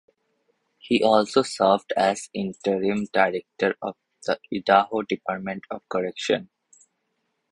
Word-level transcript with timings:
He 0.79 1.03
also 1.03 1.43
served 1.43 1.93
as 1.95 2.31
interim 2.33 3.05
director 3.13 3.75
of 3.83 3.95
the 4.25 4.39
Idaho 4.51 5.03
Department 5.03 5.63
of 5.69 5.83
Correction. 5.89 6.49